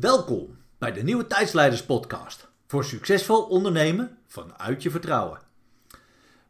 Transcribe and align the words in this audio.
Welkom 0.00 0.56
bij 0.78 0.92
de 0.92 1.02
Nieuwe 1.02 1.26
Tijdsleiders 1.26 1.84
Podcast 1.84 2.48
voor 2.66 2.84
succesvol 2.84 3.42
ondernemen 3.42 4.18
vanuit 4.26 4.82
je 4.82 4.90
vertrouwen. 4.90 5.40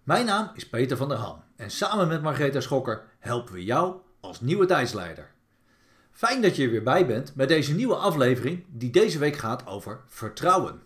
Mijn 0.03 0.27
naam 0.27 0.51
is 0.55 0.69
Peter 0.69 0.97
van 0.97 1.09
der 1.09 1.19
Ham 1.19 1.43
en 1.57 1.71
samen 1.71 2.09
met 2.09 2.23
Margrethe 2.23 2.61
Schokker 2.61 3.05
helpen 3.19 3.55
we 3.55 3.65
jou 3.65 3.97
als 4.21 4.41
nieuwe 4.41 4.67
tijdsleider. 4.67 5.31
Fijn 6.11 6.43
dat 6.43 6.57
je 6.57 6.65
er 6.65 6.71
weer 6.71 6.83
bij 6.83 7.07
bent 7.07 7.35
bij 7.35 7.47
deze 7.47 7.75
nieuwe 7.75 7.95
aflevering 7.95 8.65
die 8.69 8.91
deze 8.91 9.19
week 9.19 9.37
gaat 9.37 9.67
over 9.67 10.01
vertrouwen. 10.07 10.83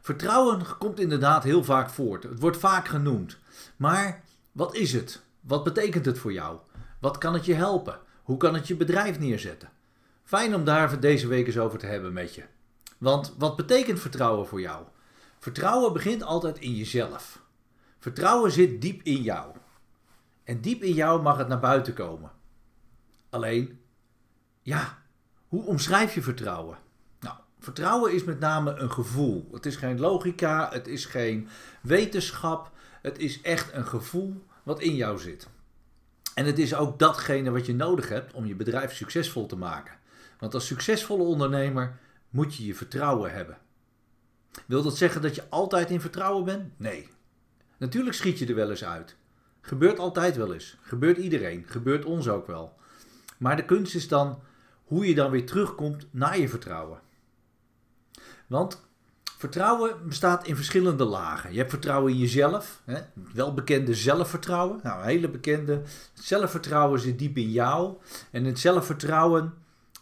Vertrouwen 0.00 0.62
komt 0.78 1.00
inderdaad 1.00 1.44
heel 1.44 1.64
vaak 1.64 1.90
voort. 1.90 2.22
Het 2.22 2.40
wordt 2.40 2.58
vaak 2.58 2.88
genoemd. 2.88 3.38
Maar 3.76 4.22
wat 4.52 4.74
is 4.74 4.92
het? 4.92 5.22
Wat 5.40 5.64
betekent 5.64 6.06
het 6.06 6.18
voor 6.18 6.32
jou? 6.32 6.58
Wat 7.00 7.18
kan 7.18 7.34
het 7.34 7.44
je 7.44 7.54
helpen? 7.54 7.98
Hoe 8.22 8.36
kan 8.36 8.54
het 8.54 8.66
je 8.66 8.76
bedrijf 8.76 9.18
neerzetten? 9.18 9.74
Fijn 10.26 10.54
om 10.54 10.64
daar 10.64 11.00
deze 11.00 11.26
week 11.26 11.46
eens 11.46 11.58
over 11.58 11.78
te 11.78 11.86
hebben 11.86 12.12
met 12.12 12.34
je. 12.34 12.44
Want 12.98 13.34
wat 13.38 13.56
betekent 13.56 14.00
vertrouwen 14.00 14.46
voor 14.46 14.60
jou? 14.60 14.84
Vertrouwen 15.38 15.92
begint 15.92 16.22
altijd 16.22 16.58
in 16.58 16.74
jezelf. 16.74 17.42
Vertrouwen 17.98 18.52
zit 18.52 18.80
diep 18.80 19.02
in 19.02 19.22
jou. 19.22 19.56
En 20.44 20.60
diep 20.60 20.82
in 20.82 20.92
jou 20.92 21.22
mag 21.22 21.38
het 21.38 21.48
naar 21.48 21.60
buiten 21.60 21.94
komen. 21.94 22.30
Alleen, 23.30 23.80
ja, 24.62 24.98
hoe 25.48 25.64
omschrijf 25.64 26.14
je 26.14 26.22
vertrouwen? 26.22 26.78
Nou, 27.20 27.36
vertrouwen 27.58 28.14
is 28.14 28.24
met 28.24 28.40
name 28.40 28.74
een 28.74 28.90
gevoel. 28.90 29.48
Het 29.52 29.66
is 29.66 29.76
geen 29.76 30.00
logica, 30.00 30.68
het 30.72 30.86
is 30.86 31.04
geen 31.04 31.48
wetenschap. 31.80 32.70
Het 33.02 33.18
is 33.18 33.40
echt 33.40 33.72
een 33.72 33.86
gevoel 33.86 34.44
wat 34.62 34.80
in 34.80 34.94
jou 34.94 35.18
zit. 35.18 35.48
En 36.34 36.46
het 36.46 36.58
is 36.58 36.74
ook 36.74 36.98
datgene 36.98 37.50
wat 37.50 37.66
je 37.66 37.74
nodig 37.74 38.08
hebt 38.08 38.32
om 38.32 38.46
je 38.46 38.54
bedrijf 38.54 38.94
succesvol 38.94 39.46
te 39.46 39.56
maken. 39.56 40.04
Want 40.38 40.54
als 40.54 40.66
succesvolle 40.66 41.22
ondernemer 41.22 41.98
moet 42.30 42.54
je 42.54 42.66
je 42.66 42.74
vertrouwen 42.74 43.32
hebben. 43.32 43.58
Wil 44.66 44.82
dat 44.82 44.96
zeggen 44.96 45.22
dat 45.22 45.34
je 45.34 45.48
altijd 45.48 45.90
in 45.90 46.00
vertrouwen 46.00 46.44
bent? 46.44 46.78
Nee. 46.78 47.08
Natuurlijk 47.76 48.16
schiet 48.16 48.38
je 48.38 48.46
er 48.46 48.54
wel 48.54 48.70
eens 48.70 48.84
uit. 48.84 49.16
Gebeurt 49.60 49.98
altijd 49.98 50.36
wel 50.36 50.52
eens. 50.52 50.76
Gebeurt 50.80 51.18
iedereen. 51.18 51.64
Gebeurt 51.66 52.04
ons 52.04 52.28
ook 52.28 52.46
wel. 52.46 52.76
Maar 53.38 53.56
de 53.56 53.64
kunst 53.64 53.94
is 53.94 54.08
dan 54.08 54.42
hoe 54.84 55.06
je 55.06 55.14
dan 55.14 55.30
weer 55.30 55.46
terugkomt 55.46 56.06
naar 56.10 56.38
je 56.38 56.48
vertrouwen. 56.48 57.00
Want 58.46 58.84
vertrouwen 59.38 60.08
bestaat 60.08 60.46
in 60.46 60.56
verschillende 60.56 61.04
lagen. 61.04 61.52
Je 61.52 61.58
hebt 61.58 61.70
vertrouwen 61.70 62.12
in 62.12 62.18
jezelf, 62.18 62.82
hè? 62.84 63.00
welbekende 63.32 63.94
zelfvertrouwen. 63.94 64.80
Nou, 64.82 65.04
hele 65.04 65.28
bekende. 65.28 65.82
zelfvertrouwen 66.14 67.00
zit 67.00 67.18
diep 67.18 67.36
in 67.36 67.50
jou. 67.50 67.96
En 68.30 68.44
het 68.44 68.58
zelfvertrouwen 68.58 69.54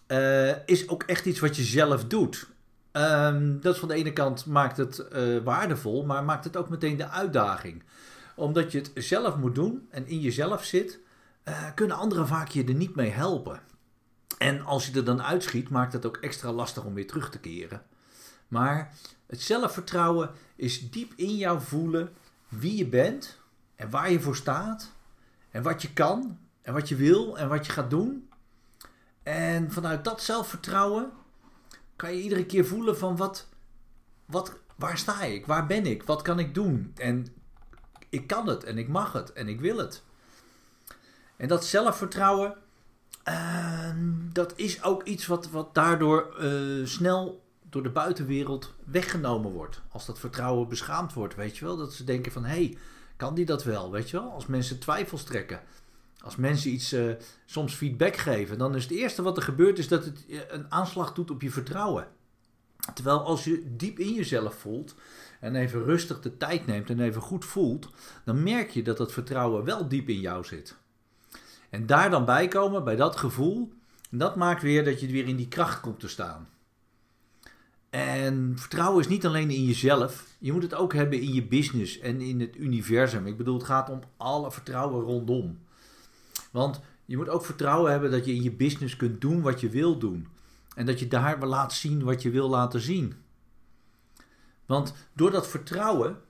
uh, 0.08 0.66
is 0.66 0.88
ook 0.88 1.02
echt 1.02 1.26
iets 1.26 1.40
wat 1.40 1.56
je 1.56 1.62
zelf 1.62 2.04
doet. 2.04 2.46
Um, 2.92 3.60
dat 3.60 3.74
is 3.74 3.80
van 3.80 3.88
de 3.88 3.94
ene 3.94 4.12
kant 4.12 4.46
maakt 4.46 4.76
het 4.76 5.06
uh, 5.12 5.42
waardevol, 5.42 6.04
maar 6.04 6.24
maakt 6.24 6.44
het 6.44 6.56
ook 6.56 6.68
meteen 6.68 6.96
de 6.96 7.08
uitdaging. 7.08 7.82
Omdat 8.36 8.72
je 8.72 8.78
het 8.78 8.90
zelf 8.94 9.36
moet 9.36 9.54
doen 9.54 9.86
en 9.90 10.06
in 10.06 10.20
jezelf 10.20 10.64
zit, 10.64 10.98
uh, 11.44 11.64
kunnen 11.74 11.96
anderen 11.96 12.26
vaak 12.26 12.48
je 12.48 12.64
er 12.64 12.74
niet 12.74 12.94
mee 12.94 13.10
helpen. 13.10 13.60
En 14.38 14.64
als 14.64 14.86
je 14.86 14.92
er 14.92 15.04
dan 15.04 15.22
uitschiet, 15.22 15.68
maakt 15.68 15.92
het 15.92 16.06
ook 16.06 16.16
extra 16.16 16.52
lastig 16.52 16.84
om 16.84 16.94
weer 16.94 17.06
terug 17.06 17.30
te 17.30 17.38
keren. 17.38 17.82
Maar 18.48 18.94
het 19.26 19.42
zelfvertrouwen 19.42 20.30
is 20.56 20.90
diep 20.90 21.12
in 21.16 21.36
jou 21.36 21.60
voelen 21.60 22.12
wie 22.48 22.76
je 22.76 22.86
bent 22.86 23.38
en 23.76 23.90
waar 23.90 24.10
je 24.10 24.20
voor 24.20 24.36
staat 24.36 24.92
en 25.50 25.62
wat 25.62 25.82
je 25.82 25.92
kan 25.92 26.38
en 26.62 26.72
wat 26.72 26.88
je 26.88 26.96
wil 26.96 27.38
en 27.38 27.48
wat 27.48 27.66
je 27.66 27.72
gaat 27.72 27.90
doen. 27.90 28.28
En 29.24 29.72
vanuit 29.72 30.04
dat 30.04 30.22
zelfvertrouwen 30.22 31.12
kan 31.96 32.14
je 32.14 32.22
iedere 32.22 32.46
keer 32.46 32.66
voelen 32.66 32.98
van 32.98 33.16
wat, 33.16 33.48
wat, 34.24 34.52
waar 34.76 34.98
sta 34.98 35.22
ik? 35.22 35.46
Waar 35.46 35.66
ben 35.66 35.86
ik? 35.86 36.02
Wat 36.02 36.22
kan 36.22 36.38
ik 36.38 36.54
doen? 36.54 36.92
En 36.96 37.26
ik 38.08 38.26
kan 38.26 38.48
het 38.48 38.64
en 38.64 38.78
ik 38.78 38.88
mag 38.88 39.12
het 39.12 39.32
en 39.32 39.48
ik 39.48 39.60
wil 39.60 39.76
het. 39.76 40.02
En 41.36 41.48
dat 41.48 41.64
zelfvertrouwen, 41.64 42.56
uh, 43.28 43.90
dat 44.32 44.52
is 44.56 44.82
ook 44.82 45.02
iets 45.02 45.26
wat, 45.26 45.50
wat 45.50 45.74
daardoor 45.74 46.36
uh, 46.40 46.86
snel 46.86 47.42
door 47.62 47.82
de 47.82 47.90
buitenwereld 47.90 48.74
weggenomen 48.84 49.52
wordt. 49.52 49.80
Als 49.88 50.06
dat 50.06 50.18
vertrouwen 50.18 50.68
beschaamd 50.68 51.12
wordt, 51.12 51.34
weet 51.34 51.56
je 51.56 51.64
wel. 51.64 51.76
Dat 51.76 51.92
ze 51.92 52.04
denken 52.04 52.32
van, 52.32 52.44
hé, 52.44 52.64
hey, 52.64 52.78
kan 53.16 53.34
die 53.34 53.44
dat 53.44 53.64
wel, 53.64 53.90
weet 53.90 54.10
je 54.10 54.20
wel. 54.20 54.30
Als 54.30 54.46
mensen 54.46 54.78
twijfels 54.78 55.24
trekken. 55.24 55.60
Als 56.24 56.36
mensen 56.36 56.70
iets 56.70 56.92
uh, 56.92 57.12
soms 57.44 57.74
feedback 57.74 58.16
geven, 58.16 58.58
dan 58.58 58.74
is 58.74 58.82
het 58.82 58.92
eerste 58.92 59.22
wat 59.22 59.36
er 59.36 59.42
gebeurt 59.42 59.78
is 59.78 59.88
dat 59.88 60.04
het 60.04 60.24
een 60.48 60.72
aanslag 60.72 61.12
doet 61.12 61.30
op 61.30 61.42
je 61.42 61.50
vertrouwen. 61.50 62.06
Terwijl 62.94 63.20
als 63.20 63.44
je 63.44 63.76
diep 63.76 63.98
in 63.98 64.12
jezelf 64.12 64.54
voelt 64.54 64.94
en 65.40 65.56
even 65.56 65.84
rustig 65.84 66.20
de 66.20 66.36
tijd 66.36 66.66
neemt 66.66 66.90
en 66.90 67.00
even 67.00 67.22
goed 67.22 67.44
voelt, 67.44 67.88
dan 68.24 68.42
merk 68.42 68.70
je 68.70 68.82
dat 68.82 68.96
dat 68.96 69.12
vertrouwen 69.12 69.64
wel 69.64 69.88
diep 69.88 70.08
in 70.08 70.20
jou 70.20 70.44
zit. 70.44 70.76
En 71.70 71.86
daar 71.86 72.10
dan 72.10 72.24
bij 72.24 72.48
komen, 72.48 72.84
bij 72.84 72.96
dat 72.96 73.16
gevoel, 73.16 73.72
dat 74.10 74.36
maakt 74.36 74.62
weer 74.62 74.84
dat 74.84 75.00
je 75.00 75.06
weer 75.06 75.26
in 75.26 75.36
die 75.36 75.48
kracht 75.48 75.80
komt 75.80 76.00
te 76.00 76.08
staan. 76.08 76.48
En 77.90 78.52
vertrouwen 78.56 79.00
is 79.00 79.08
niet 79.08 79.26
alleen 79.26 79.50
in 79.50 79.64
jezelf, 79.64 80.26
je 80.38 80.52
moet 80.52 80.62
het 80.62 80.74
ook 80.74 80.92
hebben 80.92 81.20
in 81.20 81.32
je 81.32 81.46
business 81.46 81.98
en 81.98 82.20
in 82.20 82.40
het 82.40 82.56
universum. 82.56 83.26
Ik 83.26 83.36
bedoel, 83.36 83.54
het 83.54 83.66
gaat 83.66 83.90
om 83.90 84.00
alle 84.16 84.52
vertrouwen 84.52 85.04
rondom. 85.04 85.58
Want 86.54 86.80
je 87.04 87.16
moet 87.16 87.28
ook 87.28 87.44
vertrouwen 87.44 87.90
hebben 87.90 88.10
dat 88.10 88.24
je 88.24 88.34
in 88.34 88.42
je 88.42 88.52
business 88.52 88.96
kunt 88.96 89.20
doen 89.20 89.42
wat 89.42 89.60
je 89.60 89.68
wil 89.68 89.98
doen. 89.98 90.26
En 90.74 90.86
dat 90.86 90.98
je 90.98 91.08
daar 91.08 91.46
laat 91.46 91.72
zien 91.72 92.02
wat 92.02 92.22
je 92.22 92.30
wil 92.30 92.48
laten 92.48 92.80
zien. 92.80 93.14
Want 94.66 94.94
door 95.12 95.30
dat 95.30 95.48
vertrouwen 95.48 96.20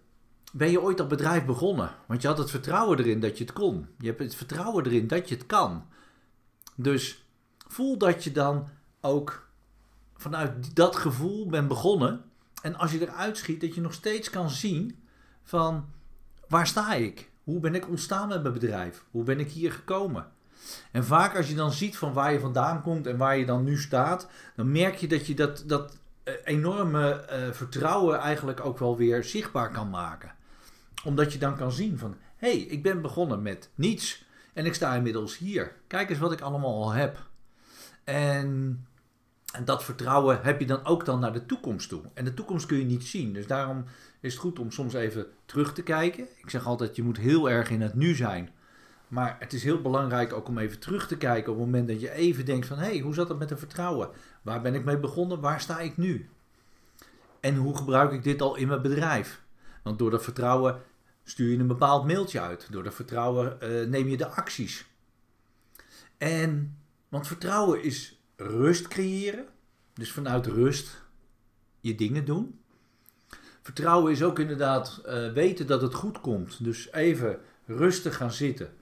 ben 0.53 0.71
je 0.71 0.81
ooit 0.81 0.97
dat 0.97 1.09
bedrijf 1.09 1.45
begonnen. 1.45 1.91
Want 2.07 2.23
je 2.23 2.29
had 2.29 2.39
het 2.39 2.51
vertrouwen 2.51 2.99
erin 2.99 3.21
dat 3.21 3.39
je 3.39 3.45
het 3.45 3.53
kon. 3.53 3.89
Je 3.99 4.07
hebt 4.07 4.19
het 4.19 4.35
vertrouwen 4.35 4.87
erin 4.87 5.07
dat 5.07 5.29
je 5.29 5.35
het 5.35 5.47
kan. 5.47 5.87
Dus 6.75 7.27
voel 7.69 7.99
dat 7.99 8.25
je 8.25 8.33
dan 8.33 8.69
ook 9.01 9.49
vanuit 10.17 10.77
dat 10.77 10.97
gevoel 10.97 11.47
bent 11.47 11.69
begonnen. 11.69 12.25
En 12.63 12.75
als 12.75 12.93
je 12.93 13.01
eruit 13.01 13.37
schiet, 13.37 13.61
dat 13.61 13.75
je 13.75 13.81
nog 13.81 13.93
steeds 13.93 14.31
kan 14.31 14.51
zien 14.51 15.05
van 15.43 15.89
waar 16.49 16.67
sta 16.67 16.95
ik? 16.95 17.33
Hoe 17.45 17.61
ben 17.61 17.75
ik 17.75 17.89
ontstaan 17.89 18.29
met 18.29 18.43
mijn 18.43 18.55
bedrijf? 18.55 19.05
Hoe 19.11 19.25
ben 19.25 19.41
ik 19.41 19.51
hier 19.51 19.73
gekomen? 19.73 20.27
En 20.91 21.05
vaak 21.05 21.37
als 21.37 21.49
je 21.49 21.55
dan 21.55 21.73
ziet 21.73 21.97
van 21.97 22.13
waar 22.13 22.33
je 22.33 22.41
vandaan 22.41 22.83
komt 22.83 23.07
en 23.07 23.17
waar 23.17 23.37
je 23.37 23.47
dan 23.47 23.65
nu 23.65 23.79
staat, 23.79 24.29
dan 24.57 24.73
merk 24.73 24.95
je 24.95 25.09
dat 25.09 25.27
je 25.27 25.35
dat, 25.35 25.65
dat 25.67 25.99
eh, 26.23 26.35
enorme 26.45 27.27
uh, 27.31 27.53
vertrouwen 27.53 28.19
eigenlijk 28.19 28.65
ook 28.65 28.79
wel 28.79 28.97
weer 28.97 29.25
zichtbaar 29.25 29.71
kan 29.71 29.91
maken. 29.91 30.35
Omdat 31.05 31.33
je 31.33 31.39
dan 31.39 31.57
kan 31.57 31.73
zien 31.73 31.99
van, 31.99 32.17
hé, 32.37 32.51
hey, 32.51 32.59
ik 32.59 32.83
ben 32.83 33.03
begonnen 33.03 33.43
met 33.43 33.71
niets 33.75 34.25
en 34.53 34.67
ik 34.67 34.75
sta 34.75 34.95
inmiddels 34.95 35.39
hier. 35.39 35.73
Kijk 35.87 36.11
eens 36.11 36.19
wat 36.19 36.33
ik 36.33 36.41
allemaal 36.41 36.83
al 36.83 36.93
heb. 36.93 37.19
En, 38.05 38.87
en 39.55 39.65
dat 39.65 39.85
vertrouwen 39.85 40.41
heb 40.43 40.61
je 40.61 40.67
dan 40.67 40.85
ook 40.85 41.05
dan 41.05 41.21
naar 41.21 41.33
de 41.33 41.47
toekomst 41.47 41.89
toe. 41.89 42.03
En 42.15 42.25
de 42.25 42.35
toekomst 42.35 42.67
kun 42.67 42.79
je 42.79 42.85
niet 42.85 43.05
zien. 43.05 43.33
Dus 43.33 43.47
daarom 43.47 43.85
is 44.21 44.33
het 44.33 44.43
goed 44.43 44.59
om 44.59 44.71
soms 44.71 44.95
even 44.95 45.27
terug 45.45 45.73
te 45.73 45.83
kijken. 45.83 46.27
Ik 46.37 46.51
zeg 46.51 46.67
altijd, 46.67 46.97
je 46.97 47.03
moet 47.03 47.17
heel 47.17 47.51
erg 47.51 47.71
in 47.71 47.81
het 47.81 47.95
nu 47.95 48.15
zijn. 48.15 48.51
Maar 49.09 49.37
het 49.39 49.53
is 49.53 49.63
heel 49.63 49.81
belangrijk 49.81 50.33
ook 50.33 50.49
om 50.49 50.59
even 50.59 50.79
terug 50.79 51.07
te 51.07 51.17
kijken 51.17 51.53
op 51.53 51.59
het 51.59 51.67
moment 51.67 51.89
dat 51.89 52.01
je 52.01 52.11
even 52.11 52.45
denkt 52.45 52.67
van... 52.67 52.79
hé, 52.79 52.85
hey, 52.85 52.99
hoe 52.99 53.15
zat 53.15 53.29
het 53.29 53.39
met 53.39 53.51
het 53.51 53.59
vertrouwen? 53.59 54.11
Waar 54.43 54.61
ben 54.61 54.75
ik 54.75 54.85
mee 54.85 54.99
begonnen? 54.99 55.41
Waar 55.41 55.61
sta 55.61 55.81
ik 55.81 55.97
nu? 55.97 56.29
En 57.41 57.57
hoe 57.57 57.77
gebruik 57.77 58.13
ik 58.13 58.23
dit 58.23 58.43
al 58.43 58.57
in 58.57 58.69
mijn 58.69 58.83
bedrijf? 58.83 59.43
Want 59.83 59.99
door 59.99 60.11
dat 60.11 60.25
vertrouwen 60.25 60.81
stuur 61.25 61.51
je 61.51 61.59
een 61.59 61.67
bepaald 61.67 62.07
mailtje 62.07 62.41
uit. 62.41 62.69
Door 62.71 62.83
dat 62.83 62.95
vertrouwen 62.95 63.59
uh, 63.63 63.89
neem 63.89 64.09
je 64.09 64.17
de 64.17 64.29
acties. 64.29 64.87
En, 66.19 66.79
want 67.09 67.27
vertrouwen 67.27 67.83
is 67.83 68.14
rust 68.37 68.89
creëren. 68.89 69.47
Dus 69.93 70.13
vanuit 70.13 70.47
rust 70.47 71.03
je 71.81 71.95
dingen 71.95 72.25
doen. 72.25 72.59
Vertrouwen 73.63 74.13
is 74.13 74.23
ook 74.23 74.39
inderdaad 74.39 75.03
uh, 75.07 75.33
weten 75.33 75.67
dat 75.67 75.83
het 75.83 75.95
goed 75.95 76.21
komt. 76.21 76.65
Dus 76.65 76.93
even 76.93 77.39
rustig 77.67 78.17
gaan 78.17 78.33
zitten. 78.33 78.75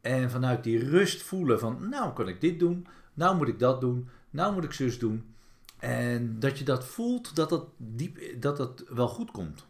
En 0.00 0.30
vanuit 0.30 0.64
die 0.64 0.88
rust 0.88 1.22
voelen 1.22 1.58
van, 1.58 1.88
nou 1.88 2.12
kan 2.12 2.28
ik 2.28 2.40
dit 2.40 2.58
doen, 2.58 2.86
nou 3.14 3.36
moet 3.36 3.48
ik 3.48 3.58
dat 3.58 3.80
doen, 3.80 4.08
nou 4.30 4.54
moet 4.54 4.64
ik 4.64 4.72
zus 4.72 4.98
doen. 4.98 5.34
En 5.78 6.38
dat 6.38 6.58
je 6.58 6.64
dat 6.64 6.84
voelt, 6.84 7.36
dat 7.36 7.48
dat, 7.48 7.66
diep, 7.76 8.40
dat 8.40 8.56
dat 8.56 8.84
wel 8.88 9.08
goed 9.08 9.30
komt. 9.30 9.66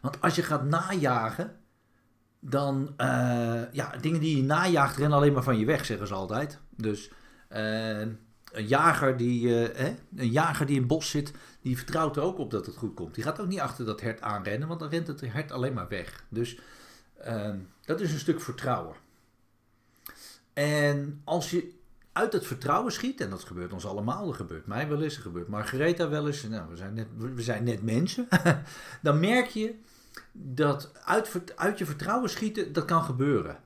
Want 0.00 0.20
als 0.20 0.34
je 0.34 0.42
gaat 0.42 0.64
najagen, 0.64 1.56
dan, 2.40 2.94
uh, 2.96 3.72
ja, 3.72 3.96
dingen 4.00 4.20
die 4.20 4.36
je 4.36 4.42
najaagt 4.42 4.96
rennen 4.96 5.18
alleen 5.18 5.32
maar 5.32 5.42
van 5.42 5.58
je 5.58 5.64
weg, 5.64 5.84
zeggen 5.84 6.06
ze 6.06 6.14
altijd. 6.14 6.60
Dus 6.76 7.10
een 7.58 8.18
jager 8.66 9.16
die, 9.16 9.46
uh, 9.46 9.76
hè, 9.76 9.96
een 10.16 10.30
jager 10.30 10.66
die 10.66 10.74
in 10.74 10.80
het 10.80 10.90
bos 10.90 11.10
zit, 11.10 11.32
die 11.60 11.76
vertrouwt 11.76 12.16
er 12.16 12.22
ook 12.22 12.38
op 12.38 12.50
dat 12.50 12.66
het 12.66 12.76
goed 12.76 12.94
komt. 12.94 13.14
Die 13.14 13.24
gaat 13.24 13.40
ook 13.40 13.46
niet 13.46 13.60
achter 13.60 13.84
dat 13.84 14.00
hert 14.00 14.20
aanrennen, 14.20 14.68
want 14.68 14.80
dan 14.80 14.88
rent 14.88 15.06
het 15.06 15.20
hert 15.20 15.52
alleen 15.52 15.72
maar 15.72 15.88
weg. 15.88 16.24
Dus 16.28 16.58
uh, 17.26 17.54
dat 17.84 18.00
is 18.00 18.12
een 18.12 18.18
stuk 18.18 18.40
vertrouwen. 18.40 18.96
En 20.52 21.20
als 21.24 21.50
je 21.50 21.72
uit 22.12 22.32
het 22.32 22.46
vertrouwen 22.46 22.92
schiet, 22.92 23.20
en 23.20 23.30
dat 23.30 23.44
gebeurt 23.44 23.72
ons 23.72 23.86
allemaal, 23.86 24.26
dat 24.26 24.36
gebeurt 24.36 24.66
mij 24.66 24.88
wel 24.88 25.02
eens, 25.02 25.14
dat 25.14 25.22
gebeurt 25.22 25.48
Margaretha 25.48 26.08
wel 26.08 26.26
eens, 26.26 26.42
nou, 26.42 26.68
we, 26.70 26.76
zijn 26.76 26.94
net, 26.94 27.06
we 27.16 27.42
zijn 27.42 27.64
net 27.64 27.82
mensen, 27.82 28.28
dan 29.02 29.20
merk 29.20 29.46
je 29.46 29.74
dat 30.32 30.92
uit, 31.04 31.52
uit 31.56 31.78
je 31.78 31.86
vertrouwen 31.86 32.30
schieten, 32.30 32.72
dat 32.72 32.84
kan 32.84 33.02
gebeuren. 33.02 33.58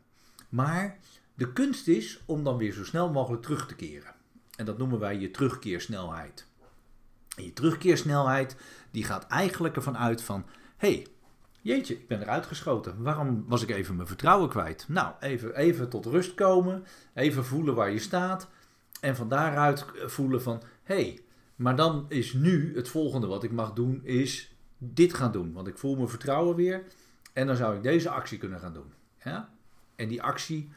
Maar 0.48 0.98
de 1.38 1.52
kunst 1.52 1.88
is 1.88 2.20
om 2.26 2.44
dan 2.44 2.56
weer 2.56 2.72
zo 2.72 2.84
snel 2.84 3.10
mogelijk 3.10 3.42
terug 3.42 3.66
te 3.66 3.74
keren. 3.74 4.14
En 4.56 4.64
dat 4.64 4.78
noemen 4.78 4.98
wij 4.98 5.18
je 5.18 5.30
terugkeersnelheid. 5.30 6.46
En 7.36 7.44
je 7.44 7.52
terugkeersnelheid 7.52 8.56
die 8.90 9.04
gaat 9.04 9.26
eigenlijk 9.26 9.76
ervan 9.76 9.98
uit 9.98 10.22
van... 10.22 10.44
hey, 10.76 11.06
jeetje, 11.60 11.94
ik 11.94 12.08
ben 12.08 12.22
eruit 12.22 12.46
geschoten. 12.46 13.02
Waarom 13.02 13.44
was 13.48 13.62
ik 13.62 13.70
even 13.70 13.96
mijn 13.96 14.08
vertrouwen 14.08 14.48
kwijt? 14.48 14.84
Nou, 14.88 15.12
even, 15.20 15.56
even 15.56 15.88
tot 15.88 16.06
rust 16.06 16.34
komen. 16.34 16.84
Even 17.14 17.44
voelen 17.44 17.74
waar 17.74 17.90
je 17.90 17.98
staat. 17.98 18.48
En 19.00 19.16
van 19.16 19.28
daaruit 19.28 19.84
voelen 20.06 20.42
van... 20.42 20.62
hey, 20.82 21.20
maar 21.56 21.76
dan 21.76 22.06
is 22.08 22.32
nu 22.32 22.76
het 22.76 22.88
volgende 22.88 23.26
wat 23.26 23.44
ik 23.44 23.52
mag 23.52 23.72
doen 23.72 24.04
is 24.04 24.54
dit 24.78 25.14
gaan 25.14 25.32
doen. 25.32 25.52
Want 25.52 25.66
ik 25.66 25.78
voel 25.78 25.96
mijn 25.96 26.08
vertrouwen 26.08 26.56
weer. 26.56 26.84
En 27.32 27.46
dan 27.46 27.56
zou 27.56 27.76
ik 27.76 27.82
deze 27.82 28.10
actie 28.10 28.38
kunnen 28.38 28.60
gaan 28.60 28.74
doen. 28.74 28.92
Ja? 29.24 29.48
En 29.96 30.08
die 30.08 30.22
actie 30.22 30.70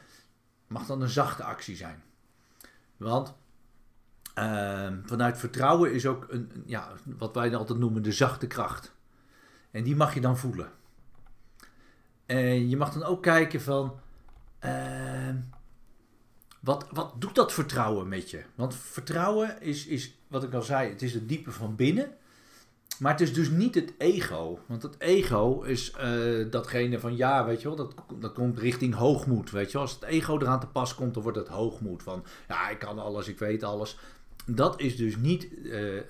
mag 0.72 0.86
dan 0.86 1.02
een 1.02 1.08
zachte 1.08 1.44
actie 1.44 1.76
zijn. 1.76 2.02
Want 2.96 3.34
uh, 4.38 4.92
vanuit 5.04 5.38
vertrouwen 5.38 5.92
is 5.92 6.06
ook 6.06 6.26
een, 6.28 6.62
ja, 6.66 6.92
wat 7.04 7.34
wij 7.34 7.56
altijd 7.56 7.78
noemen 7.78 8.02
de 8.02 8.12
zachte 8.12 8.46
kracht. 8.46 8.92
En 9.70 9.82
die 9.82 9.96
mag 9.96 10.14
je 10.14 10.20
dan 10.20 10.38
voelen. 10.38 10.70
En 12.26 12.68
je 12.68 12.76
mag 12.76 12.92
dan 12.92 13.04
ook 13.04 13.22
kijken 13.22 13.60
van. 13.60 14.00
Uh, 14.64 15.34
wat, 16.60 16.86
wat 16.90 17.20
doet 17.20 17.34
dat 17.34 17.52
vertrouwen 17.52 18.08
met 18.08 18.30
je? 18.30 18.42
Want 18.54 18.74
vertrouwen 18.74 19.60
is, 19.60 19.86
is, 19.86 20.18
wat 20.28 20.42
ik 20.42 20.54
al 20.54 20.62
zei, 20.62 20.90
het 20.90 21.02
is 21.02 21.14
het 21.14 21.28
diepe 21.28 21.52
van 21.52 21.76
binnen. 21.76 22.16
Maar 22.98 23.12
het 23.12 23.20
is 23.20 23.34
dus 23.34 23.50
niet 23.50 23.74
het 23.74 23.92
ego. 23.98 24.58
Want 24.66 24.82
het 24.82 24.94
ego 24.98 25.62
is 25.62 25.94
uh, 26.00 26.50
datgene 26.50 27.00
van 27.00 27.16
ja, 27.16 27.44
weet 27.44 27.62
je 27.62 27.68
wel, 27.68 27.76
dat, 27.76 27.94
dat 28.18 28.32
komt 28.32 28.58
richting 28.58 28.94
hoogmoed. 28.94 29.50
Weet 29.50 29.66
je 29.66 29.72
wel, 29.72 29.82
als 29.82 29.94
het 29.94 30.02
ego 30.02 30.38
eraan 30.38 30.60
te 30.60 30.66
pas 30.66 30.94
komt, 30.94 31.14
dan 31.14 31.22
wordt 31.22 31.38
het 31.38 31.48
hoogmoed. 31.48 32.02
Van 32.02 32.24
ja, 32.48 32.68
ik 32.68 32.78
kan 32.78 32.98
alles, 32.98 33.28
ik 33.28 33.38
weet 33.38 33.62
alles. 33.62 33.98
Dat 34.46 34.80
is 34.80 34.96
dus 34.96 35.16
niet 35.16 35.48
uh, 35.52 35.94
uh, 35.94 36.02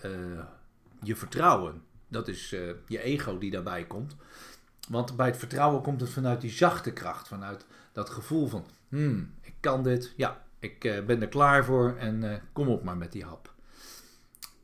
je 1.03 1.17
vertrouwen. 1.17 1.83
Dat 2.09 2.29
is 2.29 2.51
je 2.87 3.03
ego 3.03 3.39
die 3.39 3.51
daarbij 3.51 3.85
komt. 3.85 4.17
Want 4.89 5.17
bij 5.17 5.27
het 5.27 5.37
vertrouwen 5.37 5.83
komt 5.83 6.01
het 6.01 6.11
vanuit 6.11 6.41
die 6.41 6.51
zachte 6.51 6.93
kracht. 6.93 7.29
Vanuit 7.29 7.67
dat 7.93 8.11
gevoel 8.11 8.49
van, 8.49 8.67
hmm, 8.89 9.35
ik 9.41 9.55
kan 9.61 9.83
dit. 9.83 10.13
Ja, 10.17 10.43
ik 10.59 10.81
ben 10.81 11.21
er 11.21 11.29
klaar 11.29 11.65
voor 11.65 11.97
en 11.99 12.43
kom 12.53 12.69
op 12.69 12.83
maar 12.83 12.97
met 12.97 13.13
die 13.13 13.25
hap. 13.25 13.53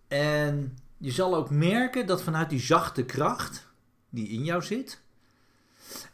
En 0.08 0.76
je 0.98 1.10
zal 1.10 1.34
ook 1.34 1.50
merken 1.50 2.06
dat 2.06 2.22
vanuit 2.22 2.50
die 2.50 2.60
zachte 2.60 3.04
kracht 3.04 3.68
die 4.10 4.28
in 4.28 4.44
jou 4.44 4.62
zit. 4.62 5.02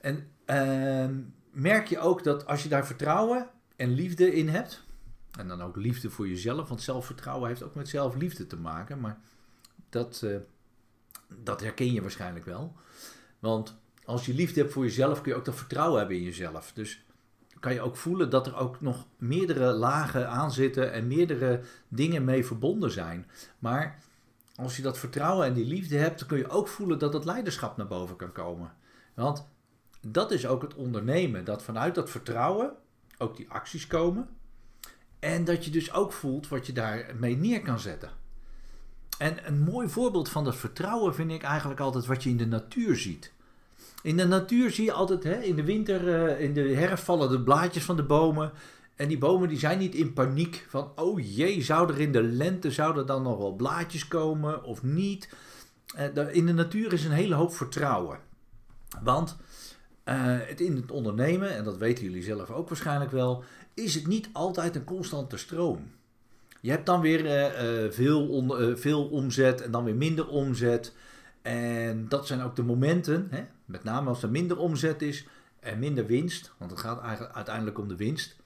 En 0.01 0.31
uh, 0.47 1.17
merk 1.51 1.87
je 1.87 1.99
ook 1.99 2.25
dat 2.25 2.47
als 2.47 2.63
je 2.63 2.69
daar 2.69 2.87
vertrouwen 2.87 3.51
en 3.77 3.91
liefde 3.91 4.35
in 4.35 4.49
hebt. 4.49 4.83
En 5.39 5.49
dan 5.49 5.63
ook 5.63 5.77
liefde 5.77 6.11
voor 6.11 6.29
jezelf, 6.29 6.69
want 6.69 6.83
zelfvertrouwen 6.83 7.49
heeft 7.49 7.63
ook 7.63 7.75
met 7.75 7.89
zelfliefde 7.89 8.47
te 8.47 8.57
maken. 8.57 9.01
Maar 9.01 9.19
dat, 9.89 10.21
uh, 10.25 10.37
dat 11.43 11.61
herken 11.61 11.93
je 11.93 12.01
waarschijnlijk 12.01 12.45
wel. 12.45 12.77
Want 13.39 13.77
als 14.05 14.27
je 14.27 14.35
liefde 14.35 14.61
hebt 14.61 14.73
voor 14.73 14.85
jezelf, 14.85 15.21
kun 15.21 15.33
je 15.33 15.39
ook 15.39 15.45
dat 15.45 15.55
vertrouwen 15.55 15.99
hebben 15.99 16.17
in 16.17 16.23
jezelf. 16.23 16.73
Dus 16.73 17.05
kan 17.61 17.75
je 17.75 17.81
ook 17.81 17.97
voelen 17.97 18.31
dat 18.31 18.47
er 18.47 18.57
ook 18.57 18.81
nog 18.81 19.07
meerdere 19.17 19.73
lagen 19.73 20.29
aan 20.29 20.53
zitten 20.53 20.93
en 20.93 21.07
meerdere 21.07 21.61
dingen 21.89 22.25
mee 22.25 22.47
verbonden 22.47 22.91
zijn. 22.91 23.27
Maar 23.59 23.99
als 24.55 24.77
je 24.77 24.83
dat 24.83 24.99
vertrouwen 24.99 25.47
en 25.47 25.53
die 25.53 25.65
liefde 25.65 25.97
hebt, 25.97 26.19
dan 26.19 26.29
kun 26.29 26.39
je 26.39 26.49
ook 26.49 26.69
voelen 26.69 26.99
dat 26.99 27.12
het 27.12 27.25
leiderschap 27.25 27.77
naar 27.77 27.87
boven 27.87 28.17
kan 28.17 28.33
komen. 28.33 28.73
Want 29.15 29.49
dat 30.01 30.31
is 30.31 30.47
ook 30.47 30.62
het 30.62 30.75
ondernemen, 30.75 31.45
dat 31.45 31.62
vanuit 31.62 31.95
dat 31.95 32.11
vertrouwen 32.11 32.73
ook 33.19 33.37
die 33.37 33.51
acties 33.51 33.87
komen. 33.87 34.29
En 35.19 35.45
dat 35.45 35.65
je 35.65 35.71
dus 35.71 35.93
ook 35.93 36.12
voelt 36.12 36.49
wat 36.49 36.67
je 36.67 36.73
daarmee 36.73 37.37
neer 37.37 37.62
kan 37.62 37.81
zetten. 37.81 38.11
En 39.19 39.47
een 39.47 39.61
mooi 39.61 39.89
voorbeeld 39.89 40.29
van 40.29 40.45
dat 40.45 40.56
vertrouwen 40.56 41.15
vind 41.15 41.31
ik 41.31 41.43
eigenlijk 41.43 41.81
altijd 41.81 42.06
wat 42.06 42.23
je 42.23 42.31
in 42.31 42.37
de 42.37 42.47
natuur 42.47 42.97
ziet. 42.97 43.33
In 44.03 44.17
de 44.17 44.27
natuur 44.27 44.71
zie 44.71 44.85
je 44.85 44.93
altijd, 44.93 45.25
hè, 45.25 45.41
in 45.41 45.56
de 45.56 45.65
winter, 45.65 46.27
eh, 46.27 46.41
in 46.41 46.55
de 46.55 46.61
herfst 46.61 47.05
vallen 47.05 47.31
de 47.31 47.41
blaadjes 47.41 47.85
van 47.85 47.97
de 47.97 48.03
bomen. 48.03 48.53
En 48.96 49.08
die 49.08 49.19
bomen 49.19 49.49
die 49.49 49.58
zijn 49.58 49.79
niet 49.79 49.94
in 49.94 50.12
paniek 50.12 50.67
van, 50.69 50.93
oh 50.94 51.35
jee, 51.37 51.62
zou 51.62 51.93
er 51.93 52.00
in 52.00 52.12
de 52.12 52.23
lente, 52.23 52.70
zouden 52.70 53.06
dan 53.06 53.23
nog 53.23 53.38
wel 53.38 53.55
blaadjes 53.55 54.08
komen 54.08 54.64
of 54.64 54.82
niet? 54.82 55.29
Uh, 56.17 56.35
in 56.35 56.46
de 56.46 56.52
natuur 56.52 56.93
is 56.93 57.05
een 57.05 57.11
hele 57.11 57.35
hoop 57.35 57.55
vertrouwen. 57.55 58.19
Want 59.02 59.37
uh, 60.05 60.14
het 60.41 60.61
in 60.61 60.76
het 60.76 60.91
ondernemen, 60.91 61.56
en 61.56 61.64
dat 61.64 61.76
weten 61.76 62.05
jullie 62.05 62.23
zelf 62.23 62.50
ook 62.50 62.69
waarschijnlijk 62.69 63.11
wel, 63.11 63.44
is 63.75 63.94
het 63.94 64.06
niet 64.06 64.29
altijd 64.32 64.76
een 64.76 64.85
constante 64.85 65.37
stroom. 65.37 65.91
Je 66.61 66.70
hebt 66.70 66.87
dan 66.87 67.00
weer 67.00 67.25
uh, 67.25 67.91
veel, 67.93 68.29
on, 68.29 68.76
veel 68.76 69.05
omzet 69.05 69.61
en 69.61 69.70
dan 69.70 69.85
weer 69.85 69.96
minder 69.96 70.29
omzet. 70.29 70.94
En 71.43 72.08
dat 72.08 72.26
zijn 72.26 72.41
ook 72.43 72.56
de 72.56 72.62
momenten, 72.62 73.26
hè, 73.31 73.44
met 73.64 73.85
name 73.85 74.08
als 74.08 74.23
er 74.23 74.31
minder 74.31 74.58
omzet 74.58 75.02
is 75.02 75.26
en 75.61 75.79
minder 75.79 76.06
winst, 76.06 76.52
want 76.58 76.70
het 76.70 76.81
gaat 76.81 77.02
eigenlijk 77.02 77.35
uiteindelijk 77.35 77.79
om 77.79 77.88
de 77.88 77.96
winst 77.96 78.37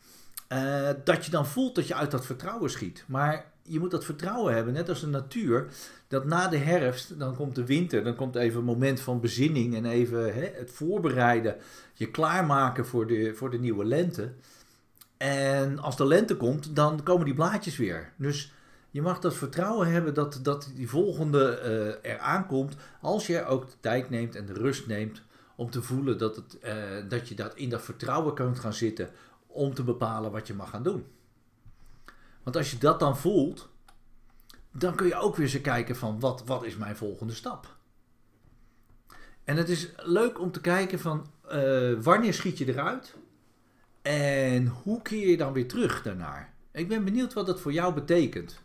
uh, 0.52 0.90
dat 1.04 1.24
je 1.24 1.30
dan 1.30 1.46
voelt 1.46 1.74
dat 1.74 1.86
je 1.86 1.94
uit 1.94 2.10
dat 2.10 2.26
vertrouwen 2.26 2.70
schiet. 2.70 3.04
Maar 3.06 3.52
je 3.62 3.78
moet 3.78 3.90
dat 3.90 4.04
vertrouwen 4.04 4.54
hebben, 4.54 4.72
net 4.72 4.88
als 4.88 5.00
de 5.00 5.06
natuur. 5.06 5.66
Dat 6.08 6.24
na 6.24 6.48
de 6.48 6.56
herfst, 6.56 7.18
dan 7.18 7.36
komt 7.36 7.54
de 7.54 7.64
winter, 7.64 8.04
dan 8.04 8.14
komt 8.14 8.34
even 8.34 8.58
een 8.58 8.64
moment 8.64 9.00
van 9.00 9.20
bezinning 9.20 9.74
en 9.74 9.84
even 9.84 10.34
hè, 10.34 10.50
het 10.54 10.70
voorbereiden, 10.70 11.56
je 11.94 12.10
klaarmaken 12.10 12.86
voor 12.86 13.06
de, 13.06 13.34
voor 13.34 13.50
de 13.50 13.58
nieuwe 13.58 13.84
lente. 13.84 14.32
En 15.16 15.78
als 15.78 15.96
de 15.96 16.06
lente 16.06 16.36
komt, 16.36 16.76
dan 16.76 17.02
komen 17.02 17.24
die 17.24 17.34
blaadjes 17.34 17.76
weer. 17.76 18.12
Dus 18.16 18.52
je 18.90 19.02
mag 19.02 19.18
dat 19.18 19.34
vertrouwen 19.34 19.90
hebben 19.90 20.14
dat, 20.14 20.40
dat 20.42 20.70
die 20.74 20.88
volgende 20.88 21.60
uh, 22.02 22.10
eraan 22.12 22.46
komt, 22.46 22.76
als 23.00 23.26
je 23.26 23.44
ook 23.44 23.66
de 23.66 23.76
tijd 23.80 24.10
neemt 24.10 24.36
en 24.36 24.46
de 24.46 24.52
rust 24.52 24.86
neemt 24.86 25.22
om 25.56 25.70
te 25.70 25.82
voelen 25.82 26.18
dat, 26.18 26.36
het, 26.36 26.58
uh, 26.64 26.72
dat 27.08 27.28
je 27.28 27.34
dat 27.34 27.54
in 27.54 27.68
dat 27.68 27.82
vertrouwen 27.82 28.34
kunt 28.34 28.58
gaan 28.58 28.72
zitten 28.72 29.10
om 29.58 29.74
te 29.74 29.82
bepalen 29.82 30.30
wat 30.30 30.46
je 30.46 30.54
mag 30.54 30.70
gaan 30.70 30.82
doen. 30.82 31.06
Want 32.42 32.56
als 32.56 32.70
je 32.70 32.78
dat 32.78 33.00
dan 33.00 33.16
voelt, 33.16 33.68
dan 34.72 34.94
kun 34.94 35.06
je 35.06 35.14
ook 35.14 35.36
weer 35.36 35.52
eens 35.52 35.60
kijken 35.60 35.96
van 35.96 36.20
wat, 36.20 36.44
wat 36.44 36.64
is 36.64 36.76
mijn 36.76 36.96
volgende 36.96 37.34
stap. 37.34 37.76
En 39.44 39.56
het 39.56 39.68
is 39.68 39.88
leuk 39.96 40.40
om 40.40 40.52
te 40.52 40.60
kijken 40.60 40.98
van 40.98 41.26
uh, 41.52 42.00
wanneer 42.00 42.34
schiet 42.34 42.58
je 42.58 42.68
eruit 42.68 43.14
en 44.02 44.66
hoe 44.66 45.02
keer 45.02 45.28
je 45.28 45.36
dan 45.36 45.52
weer 45.52 45.68
terug 45.68 46.02
daarnaar. 46.02 46.54
Ik 46.72 46.88
ben 46.88 47.04
benieuwd 47.04 47.32
wat 47.32 47.46
dat 47.46 47.60
voor 47.60 47.72
jou 47.72 47.94
betekent. 47.94 48.60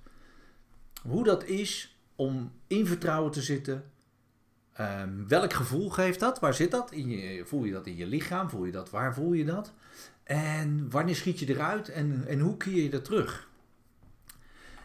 Hoe 1.01 1.23
dat 1.23 1.43
is 1.43 1.97
om 2.15 2.51
in 2.67 2.87
vertrouwen 2.87 3.31
te 3.31 3.41
zitten. 3.41 3.91
Um, 4.79 5.27
welk 5.27 5.53
gevoel 5.53 5.89
geeft 5.89 6.19
dat? 6.19 6.39
Waar 6.39 6.53
zit 6.53 6.71
dat? 6.71 6.93
Voel 7.43 7.63
je 7.63 7.71
dat 7.71 7.87
in 7.87 7.95
je 7.95 8.07
lichaam? 8.07 8.49
Voel 8.49 8.65
je 8.65 8.71
dat? 8.71 8.89
Waar 8.89 9.13
voel 9.13 9.33
je 9.33 9.45
dat? 9.45 9.73
En 10.23 10.89
wanneer 10.89 11.15
schiet 11.15 11.39
je 11.39 11.49
eruit 11.49 11.89
en, 11.89 12.23
en 12.27 12.39
hoe 12.39 12.57
keer 12.57 12.83
je 12.83 12.89
er 12.89 13.01
terug? 13.01 13.47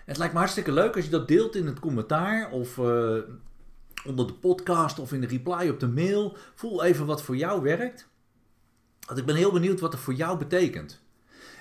Het 0.04 0.16
lijkt 0.16 0.32
me 0.32 0.38
hartstikke 0.38 0.72
leuk 0.72 0.96
als 0.96 1.04
je 1.04 1.10
dat 1.10 1.28
deelt 1.28 1.54
in 1.54 1.66
het 1.66 1.80
commentaar 1.80 2.50
of 2.50 2.76
uh, 2.76 3.18
onder 4.06 4.26
de 4.26 4.34
podcast 4.40 4.98
of 4.98 5.12
in 5.12 5.20
de 5.20 5.26
reply 5.26 5.68
op 5.68 5.80
de 5.80 5.88
mail. 5.88 6.36
Voel 6.54 6.84
even 6.84 7.06
wat 7.06 7.22
voor 7.22 7.36
jou 7.36 7.62
werkt. 7.62 8.08
Want 9.06 9.18
ik 9.18 9.26
ben 9.26 9.36
heel 9.36 9.52
benieuwd 9.52 9.80
wat 9.80 9.92
het 9.92 10.00
voor 10.00 10.14
jou 10.14 10.38
betekent. 10.38 11.00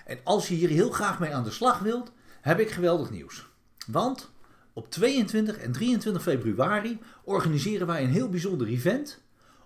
En 0.06 0.20
als 0.24 0.48
je 0.48 0.56
hier 0.56 0.70
heel 0.70 0.92
graag 0.92 1.20
mee 1.20 1.36
aan 1.36 1.44
de 1.44 1.52
slag 1.52 1.80
wilt, 1.80 2.12
heb 2.42 2.60
ik 2.60 2.72
geweldig 2.72 3.10
nieuws. 3.10 3.48
Want 3.88 4.32
op 4.74 4.92
22 4.92 5.58
en 5.58 5.72
23 5.72 6.22
februari 6.22 7.00
organiseren 7.24 7.88
wij 7.88 8.04
een 8.04 8.10
heel 8.10 8.30
bijzonder 8.30 8.68
event 8.68 9.22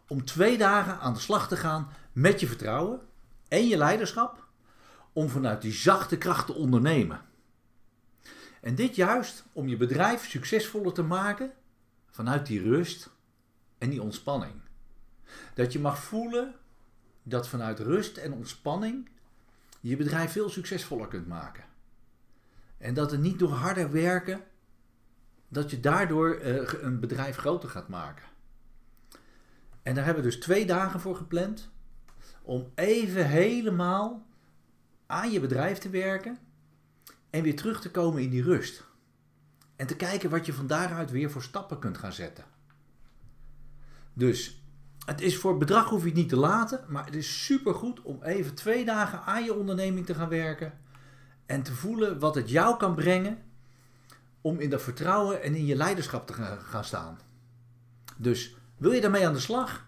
om 0.07 0.25
twee 0.25 0.57
dagen 0.57 0.99
aan 0.99 1.13
de 1.13 1.19
slag 1.19 1.47
te 1.47 1.55
gaan 1.55 1.89
met 2.11 2.39
je 2.39 2.47
vertrouwen 2.47 2.99
en 3.51 3.67
je 3.67 3.77
leiderschap 3.77 4.47
om 5.13 5.29
vanuit 5.29 5.61
die 5.61 5.71
zachte 5.71 6.17
kracht 6.17 6.45
te 6.45 6.53
ondernemen. 6.53 7.21
En 8.61 8.75
dit 8.75 8.95
juist 8.95 9.43
om 9.53 9.67
je 9.67 9.77
bedrijf 9.77 10.29
succesvoller 10.29 10.93
te 10.93 11.03
maken 11.03 11.53
vanuit 12.09 12.45
die 12.45 12.61
rust 12.61 13.09
en 13.77 13.89
die 13.89 14.01
ontspanning. 14.01 14.53
Dat 15.53 15.73
je 15.73 15.79
mag 15.79 15.99
voelen 15.99 16.55
dat 17.23 17.47
vanuit 17.47 17.79
rust 17.79 18.17
en 18.17 18.33
ontspanning 18.33 19.09
je 19.79 19.97
bedrijf 19.97 20.31
veel 20.31 20.49
succesvoller 20.49 21.07
kunt 21.07 21.27
maken. 21.27 21.63
En 22.77 22.93
dat 22.93 23.11
het 23.11 23.21
niet 23.21 23.39
door 23.39 23.53
harder 23.53 23.91
werken, 23.91 24.43
dat 25.47 25.69
je 25.71 25.79
daardoor 25.79 26.41
uh, 26.41 26.73
een 26.81 26.99
bedrijf 26.99 27.35
groter 27.35 27.69
gaat 27.69 27.87
maken. 27.87 28.25
En 29.83 29.95
daar 29.95 30.05
hebben 30.05 30.23
we 30.23 30.29
dus 30.29 30.39
twee 30.39 30.65
dagen 30.65 30.99
voor 30.99 31.15
gepland 31.15 31.71
om 32.41 32.71
even 32.75 33.27
helemaal 33.27 34.25
aan 35.05 35.31
je 35.31 35.39
bedrijf 35.39 35.77
te 35.77 35.89
werken. 35.89 36.37
En 37.29 37.43
weer 37.43 37.55
terug 37.55 37.81
te 37.81 37.91
komen 37.91 38.21
in 38.21 38.29
die 38.29 38.43
rust. 38.43 38.83
En 39.75 39.87
te 39.87 39.95
kijken 39.95 40.29
wat 40.29 40.45
je 40.45 40.53
van 40.53 40.67
daaruit 40.67 41.11
weer 41.11 41.31
voor 41.31 41.43
stappen 41.43 41.79
kunt 41.79 41.97
gaan 41.97 42.13
zetten. 42.13 42.43
Dus 44.13 44.63
het 45.05 45.21
is 45.21 45.37
voor 45.37 45.57
bedrag 45.57 45.89
hoef 45.89 46.01
je 46.01 46.07
het 46.07 46.17
niet 46.17 46.29
te 46.29 46.35
laten, 46.35 46.85
maar 46.87 47.05
het 47.05 47.15
is 47.15 47.45
supergoed 47.45 48.01
om 48.01 48.23
even 48.23 48.55
twee 48.55 48.85
dagen 48.85 49.21
aan 49.23 49.43
je 49.43 49.53
onderneming 49.53 50.05
te 50.05 50.13
gaan 50.13 50.29
werken 50.29 50.79
en 51.45 51.63
te 51.63 51.73
voelen 51.73 52.19
wat 52.19 52.35
het 52.35 52.49
jou 52.49 52.77
kan 52.77 52.95
brengen 52.95 53.37
om 54.41 54.59
in 54.59 54.69
dat 54.69 54.81
vertrouwen 54.81 55.43
en 55.43 55.55
in 55.55 55.65
je 55.65 55.75
leiderschap 55.75 56.27
te 56.27 56.33
gaan 56.33 56.83
staan. 56.83 57.19
Dus 58.17 58.55
wil 58.77 58.91
je 58.91 59.01
daarmee 59.01 59.27
aan 59.27 59.33
de 59.33 59.39
slag? 59.39 59.85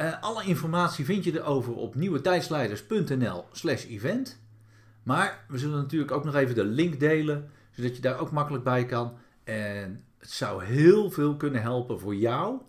Uh, 0.00 0.20
alle 0.20 0.44
informatie 0.44 1.04
vind 1.04 1.24
je 1.24 1.38
erover 1.38 1.74
op 1.74 1.94
nieuwetijdsleiders.nl 1.94 3.44
slash 3.52 3.84
event. 3.84 4.40
Maar 5.02 5.44
we 5.48 5.58
zullen 5.58 5.78
natuurlijk 5.78 6.10
ook 6.10 6.24
nog 6.24 6.34
even 6.34 6.54
de 6.54 6.64
link 6.64 7.00
delen, 7.00 7.50
zodat 7.70 7.96
je 7.96 8.02
daar 8.02 8.18
ook 8.18 8.30
makkelijk 8.30 8.64
bij 8.64 8.86
kan. 8.86 9.18
En 9.44 10.04
het 10.18 10.30
zou 10.30 10.64
heel 10.64 11.10
veel 11.10 11.36
kunnen 11.36 11.62
helpen 11.62 12.00
voor 12.00 12.14
jou 12.14 12.60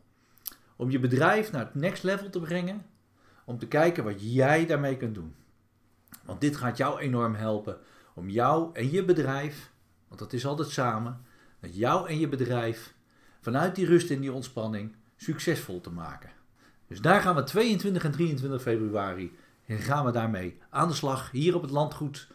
om 0.75 0.91
je 0.91 0.99
bedrijf 0.99 1.51
naar 1.51 1.65
het 1.65 1.75
next 1.75 2.03
level 2.03 2.29
te 2.29 2.39
brengen. 2.39 2.85
Om 3.45 3.57
te 3.57 3.67
kijken 3.67 4.03
wat 4.03 4.33
jij 4.33 4.65
daarmee 4.65 4.97
kunt 4.97 5.15
doen. 5.15 5.35
Want 6.25 6.41
dit 6.41 6.55
gaat 6.55 6.77
jou 6.77 6.99
enorm 6.99 7.35
helpen 7.35 7.77
om 8.13 8.29
jou 8.29 8.69
en 8.73 8.91
je 8.91 9.05
bedrijf, 9.05 9.71
want 10.07 10.19
dat 10.19 10.33
is 10.33 10.45
altijd 10.45 10.69
samen, 10.69 11.21
dat 11.59 11.75
jou 11.75 12.09
en 12.09 12.19
je 12.19 12.27
bedrijf 12.27 12.93
vanuit 13.41 13.75
die 13.75 13.85
rust 13.85 14.11
en 14.11 14.19
die 14.19 14.33
ontspanning 14.33 14.95
succesvol 15.15 15.81
te 15.81 15.91
maken. 15.91 16.40
Dus 16.91 17.01
daar 17.01 17.21
gaan 17.21 17.35
we 17.35 17.43
22 17.43 18.03
en 18.03 18.11
23 18.11 18.61
februari 18.61 19.35
en 19.65 19.77
gaan 19.77 20.05
we 20.05 20.11
daarmee 20.11 20.57
aan 20.69 20.87
de 20.87 20.93
slag 20.93 21.31
hier 21.31 21.55
op 21.55 21.61
het 21.61 21.71
landgoed 21.71 22.27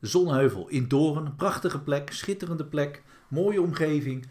Zonneheuvel 0.00 0.68
in 0.68 0.88
Doorn. 0.88 1.26
Een 1.26 1.36
prachtige 1.36 1.80
plek, 1.80 2.12
schitterende 2.12 2.64
plek, 2.64 3.02
mooie 3.28 3.62
omgeving 3.62 4.26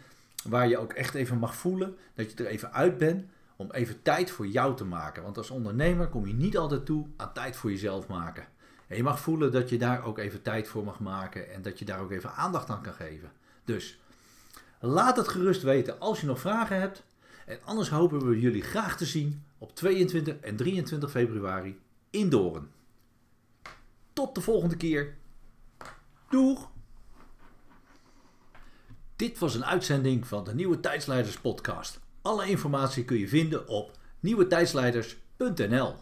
waar 0.49 0.67
je 0.67 0.77
ook 0.77 0.93
echt 0.93 1.13
even 1.13 1.37
mag 1.37 1.55
voelen 1.55 1.95
dat 2.13 2.31
je 2.31 2.43
er 2.43 2.49
even 2.49 2.73
uit 2.73 2.97
bent 2.97 3.25
om 3.55 3.71
even 3.71 4.01
tijd 4.01 4.31
voor 4.31 4.47
jou 4.47 4.75
te 4.75 4.85
maken. 4.85 5.23
Want 5.23 5.37
als 5.37 5.49
ondernemer 5.49 6.07
kom 6.07 6.27
je 6.27 6.33
niet 6.33 6.57
altijd 6.57 6.85
toe 6.85 7.07
aan 7.17 7.33
tijd 7.33 7.55
voor 7.55 7.71
jezelf 7.71 8.07
maken. 8.07 8.47
En 8.87 8.97
je 8.97 9.03
mag 9.03 9.19
voelen 9.19 9.51
dat 9.51 9.69
je 9.69 9.77
daar 9.77 10.03
ook 10.03 10.17
even 10.17 10.41
tijd 10.41 10.67
voor 10.67 10.83
mag 10.83 10.99
maken 10.99 11.53
en 11.53 11.61
dat 11.61 11.79
je 11.79 11.85
daar 11.85 11.99
ook 11.99 12.11
even 12.11 12.33
aandacht 12.33 12.69
aan 12.69 12.81
kan 12.81 12.93
geven. 12.93 13.31
Dus 13.65 13.99
laat 14.79 15.17
het 15.17 15.27
gerust 15.27 15.61
weten 15.61 15.99
als 15.99 16.21
je 16.21 16.27
nog 16.27 16.39
vragen 16.39 16.79
hebt. 16.79 17.03
En 17.47 17.59
anders 17.63 17.89
hopen 17.89 18.27
we 18.27 18.39
jullie 18.39 18.61
graag 18.61 18.97
te 18.97 19.05
zien 19.05 19.43
op 19.57 19.75
22 19.75 20.35
en 20.35 20.55
23 20.55 21.11
februari 21.11 21.79
in 22.09 22.29
Doorn. 22.29 22.71
Tot 24.13 24.35
de 24.35 24.41
volgende 24.41 24.77
keer. 24.77 25.15
Doeg! 26.29 26.69
Dit 29.15 29.39
was 29.39 29.55
een 29.55 29.65
uitzending 29.65 30.27
van 30.27 30.43
de 30.43 30.55
Nieuwe 30.55 30.79
Tijdsleiders 30.79 31.39
podcast. 31.39 31.99
Alle 32.21 32.49
informatie 32.49 33.05
kun 33.05 33.17
je 33.17 33.27
vinden 33.27 33.67
op 33.67 33.97
nieuwetijdsleiders.nl 34.19 35.95